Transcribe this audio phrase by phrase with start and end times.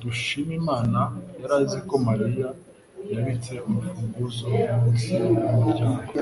[0.00, 1.00] Dushimimana
[1.40, 2.48] yari azi ko Mariya
[3.10, 4.46] yabitse urufunguzo
[4.78, 6.12] munsi yumuryango.